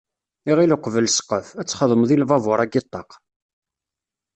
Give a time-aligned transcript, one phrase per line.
[0.49, 3.11] Iɣil uqbel ssqef, ad s-txedmeḍ i lbabur-agi ṭṭaq.